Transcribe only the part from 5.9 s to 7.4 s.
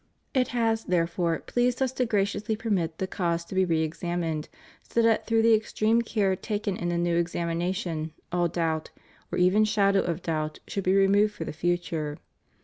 care taken in the new